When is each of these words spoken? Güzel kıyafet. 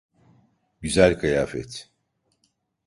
Güzel 0.81 1.19
kıyafet. 1.19 1.89